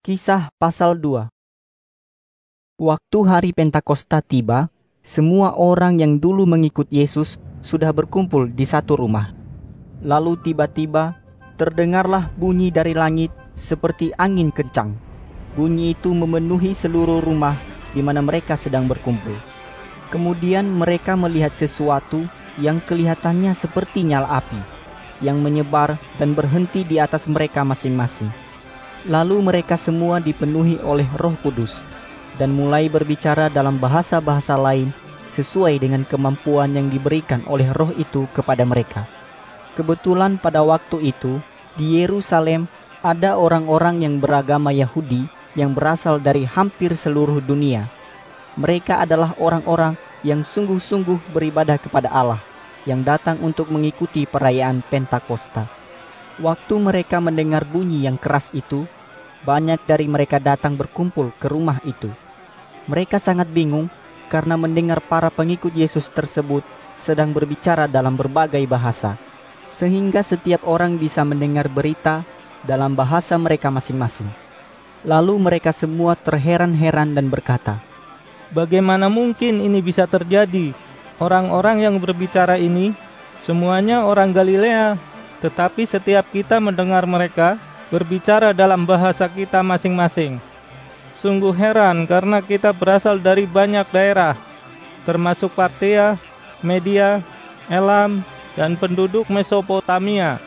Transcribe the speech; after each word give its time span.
Kisah 0.00 0.48
pasal 0.56 0.96
2 0.96 1.28
Waktu 2.80 3.18
hari 3.20 3.52
Pentakosta 3.52 4.24
tiba, 4.24 4.72
semua 5.04 5.52
orang 5.52 6.00
yang 6.00 6.16
dulu 6.16 6.48
mengikut 6.48 6.88
Yesus 6.88 7.36
sudah 7.60 7.92
berkumpul 7.92 8.48
di 8.48 8.64
satu 8.64 8.96
rumah. 8.96 9.36
Lalu 10.00 10.40
tiba-tiba 10.40 11.20
terdengarlah 11.60 12.32
bunyi 12.40 12.72
dari 12.72 12.96
langit 12.96 13.28
seperti 13.60 14.08
angin 14.16 14.48
kencang. 14.48 14.96
Bunyi 15.52 15.92
itu 15.92 16.16
memenuhi 16.16 16.72
seluruh 16.72 17.20
rumah 17.20 17.60
di 17.92 18.00
mana 18.00 18.24
mereka 18.24 18.56
sedang 18.56 18.88
berkumpul. 18.88 19.36
Kemudian 20.08 20.64
mereka 20.64 21.12
melihat 21.12 21.52
sesuatu 21.52 22.24
yang 22.56 22.80
kelihatannya 22.88 23.52
seperti 23.52 24.08
nyala 24.08 24.40
api, 24.40 24.60
yang 25.20 25.44
menyebar 25.44 26.00
dan 26.16 26.32
berhenti 26.32 26.88
di 26.88 26.96
atas 26.96 27.28
mereka 27.28 27.68
masing-masing 27.68 28.48
Lalu 29.08 29.40
mereka 29.40 29.80
semua 29.80 30.20
dipenuhi 30.20 30.76
oleh 30.84 31.08
Roh 31.16 31.32
Kudus 31.40 31.80
dan 32.36 32.52
mulai 32.52 32.92
berbicara 32.92 33.48
dalam 33.48 33.80
bahasa-bahasa 33.80 34.60
lain 34.60 34.92
sesuai 35.32 35.80
dengan 35.80 36.04
kemampuan 36.04 36.76
yang 36.76 36.92
diberikan 36.92 37.40
oleh 37.48 37.72
Roh 37.72 37.96
itu 37.96 38.28
kepada 38.36 38.60
mereka. 38.68 39.08
Kebetulan 39.72 40.36
pada 40.36 40.60
waktu 40.60 41.16
itu 41.16 41.40
di 41.80 42.02
Yerusalem 42.02 42.68
ada 43.00 43.40
orang-orang 43.40 44.04
yang 44.04 44.20
beragama 44.20 44.68
Yahudi 44.68 45.24
yang 45.56 45.72
berasal 45.72 46.20
dari 46.20 46.44
hampir 46.44 46.92
seluruh 46.92 47.40
dunia. 47.40 47.88
Mereka 48.60 49.00
adalah 49.00 49.32
orang-orang 49.40 49.96
yang 50.20 50.44
sungguh-sungguh 50.44 51.32
beribadah 51.32 51.80
kepada 51.80 52.12
Allah 52.12 52.42
yang 52.84 53.00
datang 53.00 53.40
untuk 53.40 53.72
mengikuti 53.72 54.28
perayaan 54.28 54.84
Pentakosta. 54.84 55.79
Waktu 56.40 56.74
mereka 56.80 57.20
mendengar 57.20 57.68
bunyi 57.68 58.08
yang 58.08 58.16
keras 58.16 58.48
itu, 58.56 58.88
banyak 59.44 59.76
dari 59.84 60.08
mereka 60.08 60.40
datang 60.40 60.72
berkumpul 60.72 61.36
ke 61.36 61.52
rumah 61.52 61.84
itu. 61.84 62.08
Mereka 62.88 63.20
sangat 63.20 63.52
bingung 63.52 63.92
karena 64.32 64.56
mendengar 64.56 65.04
para 65.04 65.28
pengikut 65.28 65.76
Yesus 65.76 66.08
tersebut 66.08 66.64
sedang 67.04 67.36
berbicara 67.36 67.84
dalam 67.84 68.16
berbagai 68.16 68.64
bahasa, 68.64 69.20
sehingga 69.76 70.24
setiap 70.24 70.64
orang 70.64 70.96
bisa 70.96 71.20
mendengar 71.28 71.68
berita 71.68 72.24
dalam 72.64 72.96
bahasa 72.96 73.36
mereka 73.36 73.68
masing-masing. 73.68 74.28
Lalu 75.04 75.36
mereka 75.40 75.76
semua 75.76 76.16
terheran-heran 76.16 77.16
dan 77.16 77.28
berkata, 77.28 77.80
Bagaimana 78.52 79.12
mungkin 79.12 79.60
ini 79.60 79.84
bisa 79.84 80.08
terjadi? 80.08 80.72
Orang-orang 81.20 81.84
yang 81.84 82.00
berbicara 82.00 82.56
ini 82.56 82.96
semuanya 83.44 84.08
orang 84.08 84.32
Galilea 84.32 85.09
tetapi 85.40 85.88
setiap 85.88 86.28
kita 86.28 86.60
mendengar 86.60 87.08
mereka 87.08 87.56
berbicara 87.88 88.52
dalam 88.52 88.84
bahasa 88.84 89.26
kita 89.26 89.64
masing-masing. 89.64 90.38
Sungguh 91.16 91.52
heran 91.52 92.06
karena 92.06 92.38
kita 92.40 92.70
berasal 92.70 93.18
dari 93.18 93.44
banyak 93.44 93.84
daerah, 93.90 94.38
termasuk 95.04 95.52
Partia, 95.52 96.16
Media, 96.62 97.20
Elam, 97.66 98.22
dan 98.54 98.78
penduduk 98.78 99.26
Mesopotamia, 99.28 100.38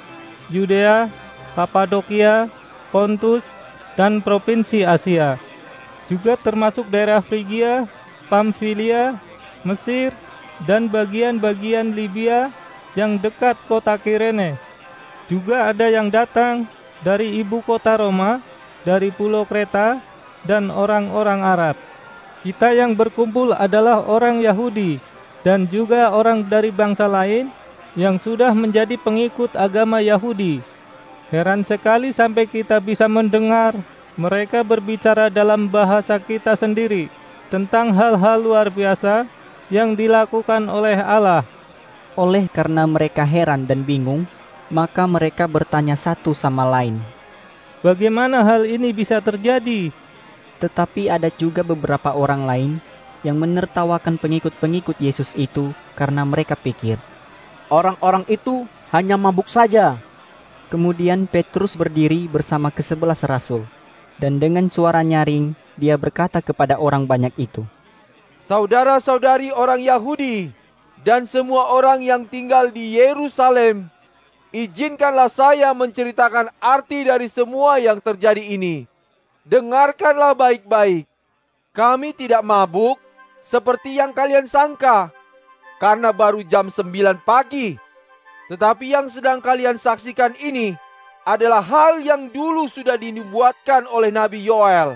Yudea, 0.49 1.11
Kapadokia, 1.53 2.47
Pontus, 2.89 3.43
dan 3.93 4.23
provinsi 4.23 4.87
Asia. 4.87 5.37
Juga 6.09 6.37
termasuk 6.39 6.89
daerah 6.89 7.21
Frigia, 7.21 7.85
Pamfilia, 8.31 9.17
Mesir, 9.61 10.13
dan 10.65 10.89
bagian-bagian 10.89 11.93
Libya 11.93 12.49
yang 12.93 13.17
dekat 13.17 13.57
kota 13.65 13.97
Kirene 13.97 14.57
juga 15.27 15.71
ada 15.71 15.87
yang 15.87 16.11
datang 16.11 16.67
dari 17.03 17.39
ibu 17.39 17.59
kota 17.63 17.99
Roma, 17.99 18.39
dari 18.87 19.11
pulau 19.11 19.43
Kreta, 19.43 19.99
dan 20.43 20.71
orang-orang 20.71 21.39
Arab. 21.43 21.75
Kita 22.43 22.75
yang 22.75 22.91
berkumpul 22.91 23.55
adalah 23.55 24.03
orang 24.03 24.43
Yahudi 24.43 24.99
dan 25.47 25.63
juga 25.67 26.11
orang 26.11 26.43
dari 26.43 26.71
bangsa 26.75 27.07
lain 27.07 27.47
yang 27.95 28.19
sudah 28.19 28.51
menjadi 28.51 28.99
pengikut 28.99 29.55
agama 29.55 30.03
Yahudi. 30.03 30.59
Heran 31.31 31.63
sekali 31.63 32.11
sampai 32.11 32.45
kita 32.45 32.83
bisa 32.83 33.07
mendengar 33.07 33.79
mereka 34.19 34.61
berbicara 34.61 35.31
dalam 35.31 35.71
bahasa 35.71 36.19
kita 36.19 36.53
sendiri 36.59 37.07
tentang 37.47 37.95
hal-hal 37.95 38.37
luar 38.43 38.67
biasa 38.69 39.25
yang 39.71 39.95
dilakukan 39.95 40.67
oleh 40.67 40.99
Allah. 40.99 41.47
Oleh 42.13 42.45
karena 42.51 42.85
mereka 42.85 43.25
heran 43.25 43.65
dan 43.65 43.81
bingung, 43.81 44.29
maka 44.73 45.05
mereka 45.05 45.45
bertanya 45.45 45.93
satu 45.93 46.33
sama 46.33 46.65
lain, 46.65 46.97
Bagaimana 47.85 48.47
hal 48.47 48.63
ini 48.63 48.95
bisa 48.95 49.19
terjadi? 49.19 49.91
Tetapi 50.63 51.11
ada 51.11 51.27
juga 51.27 51.61
beberapa 51.67 52.15
orang 52.15 52.47
lain 52.47 52.71
yang 53.27 53.35
menertawakan 53.35 54.15
pengikut-pengikut 54.15 54.97
Yesus 55.03 55.35
itu 55.37 55.75
karena 55.93 56.25
mereka 56.25 56.57
pikir, 56.57 56.97
Orang-orang 57.67 58.23
itu 58.31 58.63
hanya 58.95 59.19
mabuk 59.19 59.51
saja. 59.51 59.99
Kemudian 60.71 61.29
Petrus 61.29 61.77
berdiri 61.77 62.25
bersama 62.25 62.73
kesebelas 62.73 63.21
rasul, 63.27 63.67
dan 64.17 64.41
dengan 64.41 64.71
suara 64.73 65.05
nyaring 65.05 65.53
dia 65.77 65.99
berkata 65.99 66.41
kepada 66.41 66.81
orang 66.81 67.05
banyak 67.05 67.35
itu, 67.37 67.61
Saudara-saudari 68.43 69.51
orang 69.53 69.83
Yahudi 69.83 70.51
dan 71.03 71.27
semua 71.27 71.67
orang 71.71 71.99
yang 71.99 72.23
tinggal 72.23 72.71
di 72.71 72.95
Yerusalem, 72.95 73.92
izinkanlah 74.53 75.33
saya 75.33 75.73
menceritakan 75.73 76.53
arti 76.61 77.03
dari 77.03 77.25
semua 77.27 77.81
yang 77.81 77.97
terjadi 77.97 78.39
ini. 78.39 78.85
Dengarkanlah 79.43 80.37
baik-baik. 80.37 81.09
Kami 81.73 82.13
tidak 82.13 82.45
mabuk 82.45 83.01
seperti 83.41 83.97
yang 83.97 84.13
kalian 84.13 84.45
sangka, 84.45 85.11
karena 85.81 86.13
baru 86.13 86.45
jam 86.45 86.69
9 86.69 87.19
pagi. 87.25 87.75
Tetapi 88.47 88.85
yang 88.93 89.09
sedang 89.09 89.41
kalian 89.41 89.81
saksikan 89.81 90.37
ini 90.37 90.77
adalah 91.25 91.65
hal 91.65 91.99
yang 91.99 92.29
dulu 92.29 92.69
sudah 92.69 92.95
dinubuatkan 92.95 93.89
oleh 93.89 94.13
Nabi 94.13 94.45
Yoel. 94.45 94.95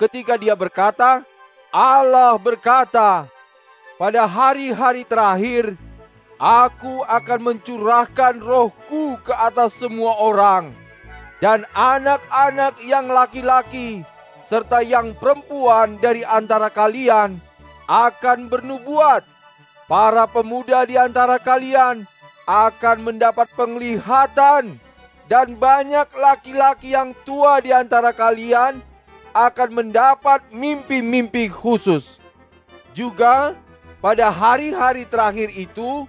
Ketika 0.00 0.40
dia 0.40 0.56
berkata, 0.56 1.20
Allah 1.68 2.32
berkata, 2.40 3.28
pada 4.00 4.24
hari-hari 4.24 5.04
terakhir, 5.04 5.76
Aku 6.36 7.00
akan 7.08 7.40
mencurahkan 7.40 8.36
rohku 8.44 9.16
ke 9.24 9.32
atas 9.32 9.80
semua 9.80 10.20
orang. 10.20 10.68
Dan 11.40 11.64
anak-anak 11.72 12.80
yang 12.84 13.08
laki-laki 13.08 14.04
serta 14.44 14.84
yang 14.84 15.16
perempuan 15.16 15.96
dari 15.96 16.20
antara 16.24 16.68
kalian 16.68 17.40
akan 17.88 18.52
bernubuat. 18.52 19.24
Para 19.86 20.26
pemuda 20.26 20.82
di 20.84 20.98
antara 20.98 21.38
kalian 21.38 22.04
akan 22.44 22.96
mendapat 23.06 23.46
penglihatan 23.54 24.76
dan 25.30 25.46
banyak 25.54 26.08
laki-laki 26.14 26.92
yang 26.92 27.14
tua 27.22 27.62
di 27.62 27.70
antara 27.70 28.10
kalian 28.10 28.82
akan 29.30 29.70
mendapat 29.70 30.42
mimpi-mimpi 30.50 31.46
khusus. 31.48 32.18
Juga 32.96 33.54
pada 34.02 34.32
hari-hari 34.32 35.06
terakhir 35.06 35.54
itu, 35.54 36.08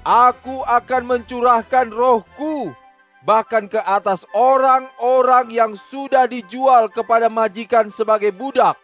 Aku 0.00 0.64
akan 0.64 1.02
mencurahkan 1.04 1.92
rohku 1.92 2.72
bahkan 3.20 3.68
ke 3.68 3.76
atas 3.84 4.24
orang-orang 4.32 5.52
yang 5.52 5.72
sudah 5.76 6.24
dijual 6.24 6.88
kepada 6.88 7.28
majikan 7.28 7.92
sebagai 7.92 8.32
budak, 8.32 8.80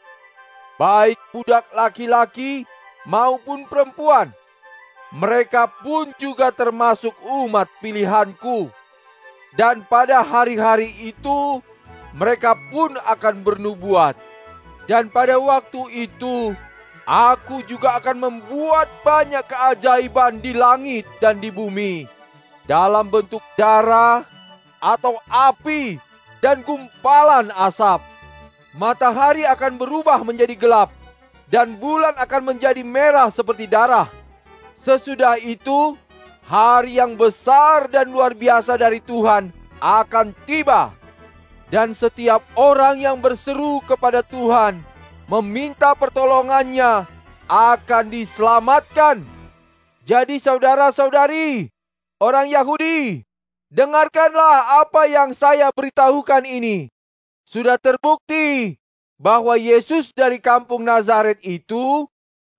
baik 0.77 1.17
budak 1.33 1.65
laki-laki 1.73 2.69
maupun 3.09 3.65
perempuan. 3.65 4.29
Mereka 5.17 5.71
pun 5.81 6.13
juga 6.21 6.53
termasuk 6.53 7.15
umat 7.25 7.71
pilihanku. 7.81 8.69
Dan 9.57 9.89
pada 9.89 10.21
hari-hari 10.21 10.93
itu 11.01 11.65
mereka 12.13 12.53
pun 12.69 12.93
akan 13.09 13.41
bernubuat. 13.41 14.21
Dan 14.85 15.09
pada 15.09 15.41
waktu 15.41 16.11
itu 16.11 16.53
Aku 17.07 17.63
juga 17.63 18.03
akan 18.03 18.19
membuat 18.19 18.91
banyak 19.07 19.47
keajaiban 19.47 20.43
di 20.43 20.51
langit 20.51 21.07
dan 21.23 21.39
di 21.39 21.55
bumi, 21.55 22.03
dalam 22.67 23.07
bentuk 23.07 23.39
darah 23.55 24.27
atau 24.83 25.15
api 25.31 26.03
dan 26.43 26.67
gumpalan 26.67 27.55
asap. 27.63 28.03
Matahari 28.75 29.47
akan 29.47 29.79
berubah 29.79 30.19
menjadi 30.27 30.59
gelap, 30.59 30.91
dan 31.47 31.79
bulan 31.79 32.19
akan 32.19 32.43
menjadi 32.43 32.83
merah 32.83 33.31
seperti 33.31 33.71
darah. 33.71 34.11
Sesudah 34.75 35.39
itu, 35.39 35.95
hari 36.43 36.99
yang 36.99 37.15
besar 37.15 37.87
dan 37.87 38.11
luar 38.11 38.35
biasa 38.35 38.75
dari 38.75 38.99
Tuhan 38.99 39.55
akan 39.79 40.35
tiba, 40.43 40.91
dan 41.71 41.95
setiap 41.95 42.43
orang 42.59 42.99
yang 42.99 43.23
berseru 43.23 43.79
kepada 43.87 44.27
Tuhan 44.27 44.96
meminta 45.27 45.95
pertolongannya 45.99 47.07
akan 47.51 48.05
diselamatkan. 48.11 49.23
Jadi 50.07 50.39
saudara-saudari, 50.39 51.67
orang 52.23 52.47
Yahudi, 52.47 53.27
dengarkanlah 53.71 54.87
apa 54.87 55.11
yang 55.11 55.35
saya 55.35 55.71
beritahukan 55.75 56.47
ini. 56.47 56.87
Sudah 57.47 57.79
terbukti 57.79 58.79
bahwa 59.19 59.55
Yesus 59.59 60.15
dari 60.15 60.39
kampung 60.39 60.87
Nazaret 60.87 61.39
itu 61.43 62.07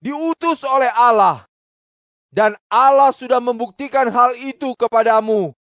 diutus 0.04 0.64
oleh 0.68 0.92
Allah. 0.92 1.48
Dan 2.28 2.60
Allah 2.68 3.16
sudah 3.16 3.40
membuktikan 3.40 4.12
hal 4.12 4.36
itu 4.36 4.76
kepadamu 4.76 5.56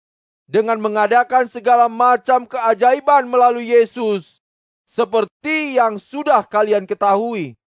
dengan 0.48 0.76
mengadakan 0.80 1.48
segala 1.48 1.88
macam 1.88 2.44
keajaiban 2.44 3.24
melalui 3.28 3.72
Yesus, 3.72 4.44
seperti 4.88 5.76
yang 5.76 6.00
sudah 6.00 6.48
kalian 6.48 6.88
ketahui. 6.88 7.60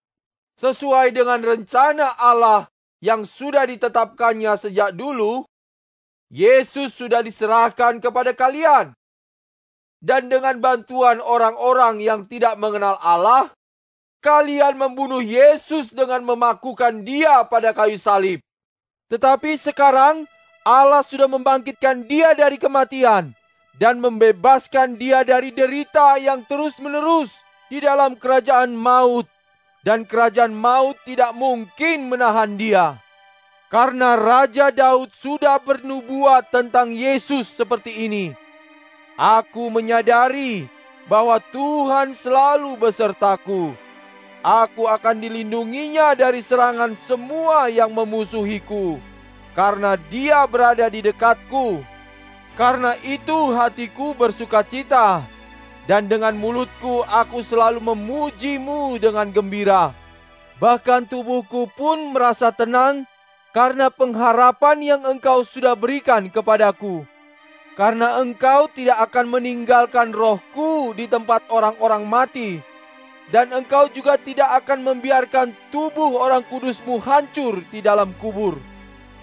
Sesuai 0.56 1.12
dengan 1.12 1.40
rencana 1.40 2.16
Allah 2.16 2.68
yang 3.00 3.28
sudah 3.28 3.68
ditetapkannya 3.68 4.56
sejak 4.56 4.96
dulu, 4.96 5.44
Yesus 6.32 6.96
sudah 6.96 7.20
diserahkan 7.20 8.00
kepada 8.00 8.32
kalian. 8.32 8.96
Dan 10.00 10.32
dengan 10.32 10.56
bantuan 10.64 11.20
orang-orang 11.20 12.00
yang 12.00 12.24
tidak 12.24 12.56
mengenal 12.56 12.96
Allah, 13.04 13.52
kalian 14.24 14.80
membunuh 14.80 15.20
Yesus 15.20 15.92
dengan 15.92 16.24
memakukan 16.24 17.04
dia 17.04 17.44
pada 17.44 17.76
kayu 17.76 18.00
salib. 18.00 18.40
Tetapi 19.12 19.60
sekarang 19.60 20.24
Allah 20.64 21.04
sudah 21.04 21.28
membangkitkan 21.28 22.04
dia 22.04 22.32
dari 22.32 22.56
kematian 22.56 23.32
dan 23.76 24.02
membebaskan 24.02 24.98
dia 24.98 25.22
dari 25.22 25.54
derita 25.54 26.18
yang 26.18 26.42
terus-menerus 26.48 27.30
di 27.70 27.78
dalam 27.78 28.18
kerajaan 28.18 28.74
maut. 28.74 29.28
Dan 29.80 30.04
kerajaan 30.04 30.52
maut 30.52 30.98
tidak 31.08 31.32
mungkin 31.32 32.12
menahan 32.12 32.52
dia. 32.60 33.00
Karena 33.72 34.18
Raja 34.18 34.68
Daud 34.68 35.14
sudah 35.14 35.56
bernubuat 35.62 36.52
tentang 36.52 36.92
Yesus 36.92 37.48
seperti 37.48 38.04
ini. 38.04 38.34
Aku 39.16 39.72
menyadari 39.72 40.68
bahwa 41.08 41.40
Tuhan 41.50 42.12
selalu 42.12 42.76
besertaku. 42.76 43.72
Aku 44.40 44.88
akan 44.88 45.20
dilindunginya 45.20 46.16
dari 46.16 46.40
serangan 46.40 46.96
semua 46.96 47.68
yang 47.68 47.92
memusuhiku, 47.92 48.96
karena 49.52 50.00
Dia 50.08 50.48
berada 50.48 50.88
di 50.88 51.04
dekatku. 51.04 51.84
Karena 52.58 52.98
itu, 53.02 53.54
hatiku 53.54 54.14
bersuka 54.14 54.62
cita, 54.66 55.24
dan 55.86 56.06
dengan 56.10 56.36
mulutku 56.36 57.02
aku 57.06 57.42
selalu 57.42 57.82
memujimu 57.82 58.98
dengan 59.00 59.30
gembira. 59.30 59.92
Bahkan 60.60 61.08
tubuhku 61.08 61.72
pun 61.72 62.12
merasa 62.12 62.52
tenang 62.52 63.08
karena 63.56 63.88
pengharapan 63.88 64.78
yang 64.82 65.02
Engkau 65.08 65.40
sudah 65.40 65.72
berikan 65.72 66.28
kepadaku 66.28 67.08
karena 67.80 68.20
engkau 68.20 68.68
tidak 68.68 69.08
akan 69.08 69.40
meninggalkan 69.40 70.12
rohku 70.12 70.92
di 70.92 71.08
tempat 71.08 71.48
orang-orang 71.48 72.04
mati. 72.04 72.50
Dan 73.32 73.56
engkau 73.56 73.88
juga 73.88 74.20
tidak 74.20 74.52
akan 74.60 74.84
membiarkan 74.84 75.54
tubuh 75.72 76.20
orang 76.20 76.44
kudusmu 76.44 77.00
hancur 77.00 77.64
di 77.72 77.80
dalam 77.80 78.12
kubur. 78.20 78.60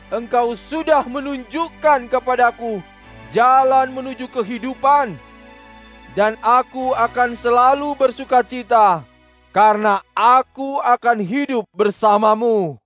Engkau 0.09 0.57
sudah 0.57 1.05
menunjukkan 1.05 2.09
kepadaku 2.09 2.81
jalan 3.31 3.91
menuju 3.91 4.27
kehidupan. 4.31 5.17
Dan 6.17 6.33
aku 6.41 6.97
akan 6.97 7.37
selalu 7.37 7.93
bersuka 7.93 8.41
cita 8.41 9.05
karena 9.53 10.01
aku 10.17 10.81
akan 10.81 11.21
hidup 11.21 11.69
bersamamu. 11.69 12.81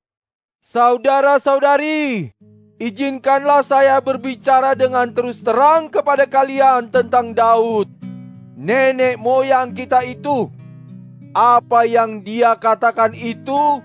Saudara-saudari, 0.60 2.36
izinkanlah 2.76 3.64
saya 3.64 4.04
berbicara 4.04 4.76
dengan 4.76 5.08
terus 5.16 5.40
terang 5.40 5.88
kepada 5.88 6.28
kalian 6.28 6.92
tentang 6.92 7.32
Daud, 7.32 7.88
nenek 8.60 9.16
moyang 9.16 9.72
kita 9.72 10.04
itu. 10.04 10.52
Apa 11.32 11.88
yang 11.88 12.20
dia 12.20 12.52
katakan 12.60 13.16
itu 13.16 13.80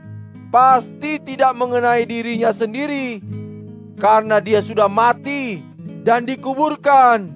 pasti 0.50 1.22
tidak 1.22 1.54
mengenai 1.54 2.02
dirinya 2.02 2.50
sendiri, 2.50 3.22
karena 3.94 4.42
dia 4.42 4.58
sudah 4.58 4.90
mati 4.90 5.62
dan 6.06 6.22
dikuburkan, 6.22 7.34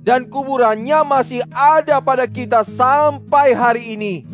dan 0.00 0.24
kuburannya 0.32 1.04
masih 1.04 1.44
ada 1.52 2.00
pada 2.00 2.24
kita 2.24 2.64
sampai 2.64 3.52
hari 3.52 3.92
ini. 3.92 4.24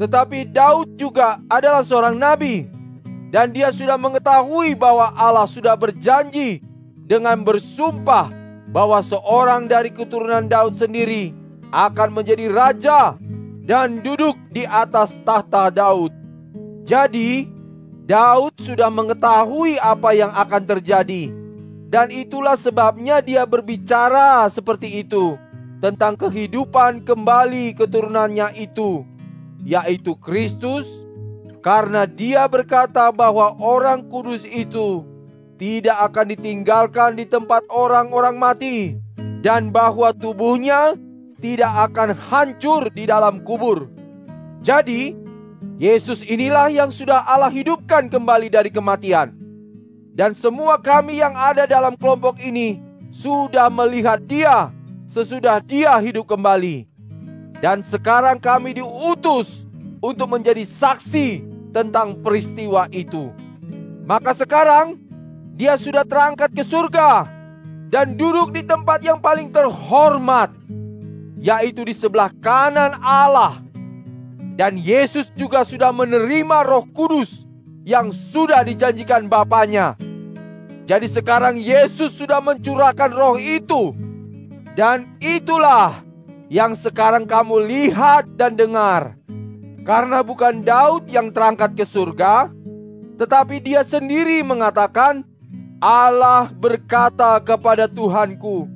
Tetapi 0.00 0.48
Daud 0.48 0.96
juga 0.96 1.36
adalah 1.52 1.84
seorang 1.84 2.16
nabi 2.16 2.64
dan 3.28 3.52
dia 3.52 3.68
sudah 3.68 4.00
mengetahui 4.00 4.72
bahwa 4.72 5.12
Allah 5.12 5.44
sudah 5.44 5.76
berjanji 5.76 6.64
dengan 7.04 7.44
bersumpah 7.44 8.32
bahwa 8.72 8.96
seorang 9.04 9.68
dari 9.68 9.92
keturunan 9.92 10.48
Daud 10.48 10.80
sendiri 10.80 11.36
akan 11.68 12.16
menjadi 12.16 12.48
raja 12.48 13.20
dan 13.68 14.00
duduk 14.00 14.34
di 14.48 14.64
atas 14.64 15.12
tahta 15.22 15.68
Daud. 15.68 16.10
Jadi, 16.88 17.46
Daud 18.08 18.56
sudah 18.58 18.90
mengetahui 18.90 19.78
apa 19.78 20.10
yang 20.10 20.32
akan 20.34 20.62
terjadi, 20.66 21.30
dan 21.90 22.06
itulah 22.14 22.54
sebabnya 22.54 23.18
dia 23.18 23.42
berbicara 23.42 24.46
seperti 24.46 25.02
itu 25.02 25.34
tentang 25.82 26.14
kehidupan 26.14 27.02
kembali 27.02 27.74
keturunannya 27.74 28.54
itu, 28.54 29.02
yaitu 29.66 30.14
Kristus 30.22 30.86
karena 31.66 32.06
dia 32.06 32.46
berkata 32.46 33.10
bahwa 33.10 33.58
orang 33.58 34.06
kudus 34.06 34.46
itu 34.46 35.02
tidak 35.58 35.98
akan 36.14 36.30
ditinggalkan 36.30 37.18
di 37.18 37.26
tempat 37.26 37.66
orang-orang 37.66 38.38
mati, 38.38 38.94
dan 39.42 39.74
bahwa 39.74 40.14
tubuhnya 40.14 40.94
tidak 41.42 41.90
akan 41.90 42.14
hancur 42.14 42.86
di 42.94 43.02
dalam 43.10 43.42
kubur. 43.42 43.90
Jadi, 44.62 45.18
Yesus 45.80 46.22
inilah 46.22 46.70
yang 46.70 46.94
sudah 46.94 47.24
Allah 47.26 47.50
hidupkan 47.50 48.06
kembali 48.12 48.52
dari 48.52 48.70
kematian. 48.70 49.39
Dan 50.20 50.36
semua 50.36 50.76
kami 50.76 51.16
yang 51.16 51.32
ada 51.32 51.64
dalam 51.64 51.96
kelompok 51.96 52.44
ini 52.44 52.76
sudah 53.08 53.72
melihat 53.72 54.20
Dia 54.20 54.68
sesudah 55.08 55.64
Dia 55.64 55.96
hidup 55.96 56.28
kembali. 56.28 56.84
Dan 57.64 57.80
sekarang 57.80 58.36
kami 58.36 58.76
diutus 58.76 59.64
untuk 60.04 60.28
menjadi 60.28 60.60
saksi 60.68 61.40
tentang 61.72 62.20
peristiwa 62.20 62.84
itu. 62.92 63.32
Maka 64.04 64.36
sekarang 64.36 65.00
dia 65.56 65.80
sudah 65.80 66.04
terangkat 66.04 66.52
ke 66.52 66.68
surga 66.68 67.24
dan 67.88 68.12
duduk 68.12 68.52
di 68.52 68.60
tempat 68.60 69.00
yang 69.00 69.24
paling 69.24 69.48
terhormat, 69.48 70.52
yaitu 71.40 71.80
di 71.80 71.96
sebelah 71.96 72.28
kanan 72.44 72.92
Allah. 73.00 73.64
Dan 74.52 74.76
Yesus 74.76 75.32
juga 75.32 75.64
sudah 75.64 75.96
menerima 75.96 76.60
Roh 76.68 76.84
Kudus 76.92 77.48
yang 77.88 78.12
sudah 78.12 78.60
dijanjikan 78.60 79.24
Bapaknya. 79.24 80.09
Jadi 80.90 81.06
sekarang 81.06 81.54
Yesus 81.54 82.18
sudah 82.18 82.42
mencurahkan 82.42 83.14
roh 83.14 83.38
itu. 83.38 83.94
Dan 84.74 85.06
itulah 85.22 86.02
yang 86.50 86.74
sekarang 86.74 87.30
kamu 87.30 87.62
lihat 87.62 88.26
dan 88.34 88.58
dengar. 88.58 89.14
Karena 89.86 90.18
bukan 90.26 90.66
Daud 90.66 91.06
yang 91.06 91.30
terangkat 91.30 91.78
ke 91.78 91.86
surga, 91.86 92.50
tetapi 93.22 93.62
dia 93.62 93.86
sendiri 93.86 94.42
mengatakan, 94.42 95.22
Allah 95.78 96.50
berkata 96.50 97.38
kepada 97.38 97.86
Tuhanku, 97.86 98.66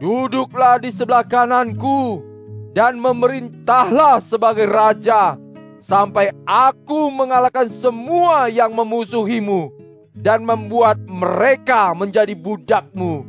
Duduklah 0.00 0.80
di 0.80 0.88
sebelah 0.88 1.22
kananku 1.22 2.24
dan 2.72 2.96
memerintahlah 2.96 4.24
sebagai 4.24 4.66
raja 4.66 5.36
sampai 5.84 6.32
aku 6.48 7.12
mengalahkan 7.12 7.68
semua 7.68 8.48
yang 8.48 8.72
memusuhimu 8.72 9.82
dan 10.12 10.44
membuat 10.44 11.00
mereka 11.08 11.96
menjadi 11.96 12.36
budakmu. 12.36 13.24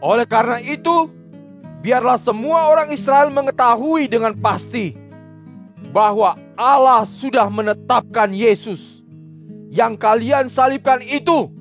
Oleh 0.00 0.24
karena 0.28 0.60
itu, 0.60 1.08
biarlah 1.84 2.16
semua 2.20 2.72
orang 2.72 2.92
Israel 2.92 3.28
mengetahui 3.32 4.08
dengan 4.08 4.32
pasti 4.36 4.96
bahwa 5.92 6.36
Allah 6.56 7.04
sudah 7.04 7.48
menetapkan 7.52 8.32
Yesus 8.32 9.04
yang 9.68 9.96
kalian 10.00 10.48
salibkan 10.48 11.04
itu 11.04 11.52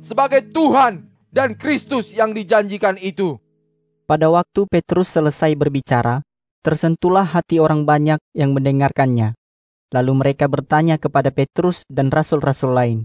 sebagai 0.00 0.44
Tuhan 0.48 1.04
dan 1.28 1.52
Kristus 1.56 2.16
yang 2.16 2.32
dijanjikan 2.32 2.96
itu. 2.96 3.36
Pada 4.08 4.32
waktu 4.32 4.64
Petrus 4.64 5.12
selesai 5.12 5.52
berbicara, 5.52 6.24
tersentuhlah 6.64 7.28
hati 7.28 7.60
orang 7.60 7.84
banyak 7.84 8.16
yang 8.32 8.56
mendengarkannya. 8.56 9.36
Lalu 9.92 10.12
mereka 10.16 10.48
bertanya 10.48 10.96
kepada 10.96 11.28
Petrus 11.28 11.84
dan 11.88 12.08
rasul-rasul 12.08 12.72
lain, 12.72 12.98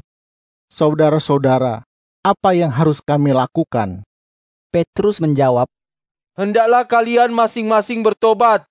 Saudara-saudara, 0.73 1.85
apa 2.25 2.49
yang 2.57 2.73
harus 2.73 2.97
kami 2.97 3.29
lakukan? 3.29 4.01
Petrus 4.73 5.21
menjawab, 5.21 5.69
Hendaklah 6.33 6.81
kalian 6.89 7.29
masing-masing 7.29 8.01
bertobat 8.01 8.65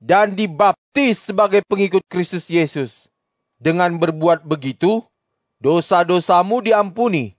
dan 0.00 0.32
dibaptis 0.32 1.20
sebagai 1.20 1.60
pengikut 1.68 2.00
Kristus 2.08 2.48
Yesus. 2.48 3.12
Dengan 3.60 3.92
berbuat 4.00 4.40
begitu, 4.48 5.04
dosa-dosamu 5.60 6.64
diampuni, 6.64 7.36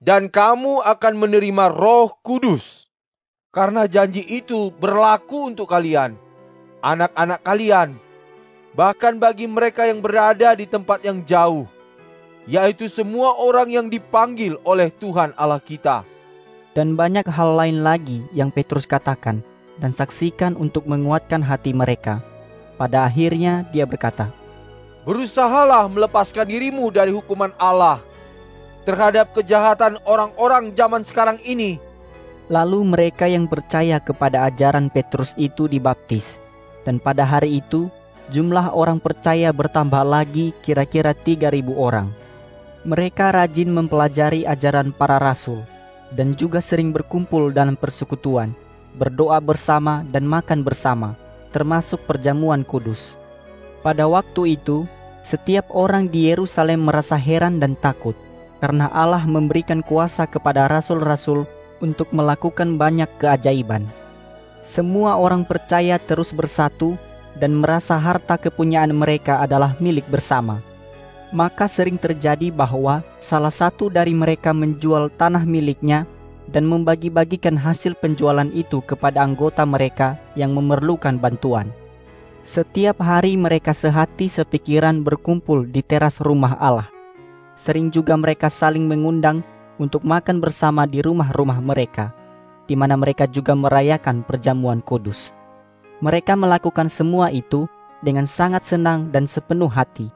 dan 0.00 0.32
kamu 0.32 0.80
akan 0.80 1.14
menerima 1.20 1.76
Roh 1.76 2.16
Kudus. 2.24 2.88
Karena 3.52 3.84
janji 3.84 4.24
itu 4.24 4.72
berlaku 4.80 5.52
untuk 5.52 5.68
kalian. 5.68 6.16
anak-anak 6.80 7.44
kalian, 7.44 8.00
bahkan 8.72 9.20
bagi 9.20 9.44
mereka 9.44 9.84
yang 9.84 10.00
berada 10.00 10.56
di 10.56 10.64
tempat 10.64 11.04
yang 11.04 11.20
jauh, 11.20 11.68
yaitu 12.46 12.86
semua 12.86 13.34
orang 13.36 13.68
yang 13.68 13.86
dipanggil 13.90 14.56
oleh 14.62 14.88
Tuhan 14.94 15.34
Allah 15.34 15.60
kita. 15.60 16.06
Dan 16.72 16.94
banyak 16.94 17.26
hal 17.26 17.58
lain 17.58 17.82
lagi 17.82 18.22
yang 18.30 18.54
Petrus 18.54 18.86
katakan 18.86 19.42
dan 19.82 19.92
saksikan 19.92 20.54
untuk 20.54 20.86
menguatkan 20.86 21.42
hati 21.42 21.74
mereka. 21.74 22.22
Pada 22.76 23.04
akhirnya 23.04 23.66
dia 23.74 23.84
berkata, 23.84 24.30
Berusahalah 25.06 25.86
melepaskan 25.86 26.50
dirimu 26.50 26.90
dari 26.90 27.14
hukuman 27.14 27.54
Allah 27.62 28.02
terhadap 28.82 29.34
kejahatan 29.34 30.02
orang-orang 30.06 30.74
zaman 30.74 31.02
sekarang 31.06 31.38
ini. 31.46 31.78
Lalu 32.46 32.86
mereka 32.86 33.26
yang 33.26 33.50
percaya 33.50 33.98
kepada 33.98 34.46
ajaran 34.46 34.86
Petrus 34.90 35.34
itu 35.34 35.66
dibaptis. 35.66 36.38
Dan 36.86 37.02
pada 37.02 37.26
hari 37.26 37.58
itu 37.58 37.90
jumlah 38.30 38.70
orang 38.70 39.02
percaya 39.02 39.50
bertambah 39.50 40.06
lagi 40.06 40.54
kira-kira 40.62 41.10
3000 41.10 41.74
orang. 41.74 42.25
Mereka 42.86 43.34
rajin 43.34 43.74
mempelajari 43.74 44.46
ajaran 44.46 44.94
para 44.94 45.18
rasul 45.18 45.66
dan 46.14 46.38
juga 46.38 46.62
sering 46.62 46.94
berkumpul 46.94 47.50
dalam 47.50 47.74
persekutuan, 47.74 48.54
berdoa 48.94 49.42
bersama 49.42 50.06
dan 50.14 50.22
makan 50.22 50.62
bersama, 50.62 51.18
termasuk 51.50 51.98
perjamuan 52.06 52.62
kudus. 52.62 53.18
Pada 53.82 54.06
waktu 54.06 54.54
itu, 54.54 54.86
setiap 55.26 55.66
orang 55.74 56.06
di 56.06 56.30
Yerusalem 56.30 56.86
merasa 56.86 57.18
heran 57.18 57.58
dan 57.58 57.74
takut 57.74 58.14
karena 58.62 58.86
Allah 58.94 59.26
memberikan 59.26 59.82
kuasa 59.82 60.22
kepada 60.30 60.70
rasul-rasul 60.70 61.42
untuk 61.82 62.14
melakukan 62.14 62.78
banyak 62.78 63.10
keajaiban. 63.18 63.82
Semua 64.62 65.18
orang 65.18 65.42
percaya 65.42 65.98
terus 65.98 66.30
bersatu 66.30 66.94
dan 67.34 67.50
merasa 67.50 67.98
harta 67.98 68.38
kepunyaan 68.38 68.94
mereka 68.94 69.42
adalah 69.42 69.74
milik 69.82 70.06
bersama. 70.06 70.62
Maka 71.34 71.66
sering 71.66 71.98
terjadi 71.98 72.54
bahwa 72.54 73.02
salah 73.18 73.50
satu 73.50 73.90
dari 73.90 74.14
mereka 74.14 74.54
menjual 74.54 75.10
tanah 75.18 75.42
miliknya 75.42 76.06
dan 76.50 76.62
membagi-bagikan 76.62 77.58
hasil 77.58 77.98
penjualan 77.98 78.46
itu 78.54 78.78
kepada 78.86 79.26
anggota 79.26 79.66
mereka 79.66 80.14
yang 80.38 80.54
memerlukan 80.54 81.18
bantuan. 81.18 81.74
Setiap 82.46 83.02
hari 83.02 83.34
mereka 83.34 83.74
sehati 83.74 84.30
sepikiran 84.30 85.02
berkumpul 85.02 85.66
di 85.66 85.82
teras 85.82 86.22
rumah 86.22 86.54
Allah. 86.62 86.86
Sering 87.58 87.90
juga 87.90 88.14
mereka 88.14 88.46
saling 88.46 88.86
mengundang 88.86 89.42
untuk 89.82 90.06
makan 90.06 90.38
bersama 90.38 90.86
di 90.86 91.02
rumah-rumah 91.02 91.58
mereka, 91.58 92.14
di 92.70 92.78
mana 92.78 92.94
mereka 92.94 93.26
juga 93.26 93.58
merayakan 93.58 94.22
perjamuan 94.22 94.78
kudus. 94.78 95.34
Mereka 95.98 96.38
melakukan 96.38 96.86
semua 96.86 97.34
itu 97.34 97.66
dengan 98.06 98.30
sangat 98.30 98.62
senang 98.62 99.10
dan 99.10 99.26
sepenuh 99.26 99.66
hati. 99.66 100.15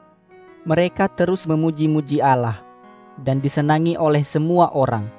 Mereka 0.61 1.09
terus 1.17 1.49
memuji-muji 1.49 2.21
Allah 2.21 2.61
dan 3.17 3.41
disenangi 3.41 3.97
oleh 3.97 4.21
semua 4.21 4.69
orang. 4.77 5.09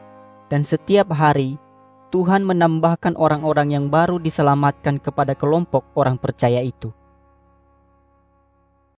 Dan 0.46 0.62
setiap 0.62 1.10
hari 1.10 1.58
Tuhan 2.14 2.44
menambahkan 2.44 3.16
orang-orang 3.18 3.74
yang 3.74 3.86
baru 3.88 4.20
diselamatkan 4.20 5.00
kepada 5.00 5.32
kelompok 5.34 5.82
orang 5.98 6.20
percaya 6.20 6.60
itu. 6.60 6.94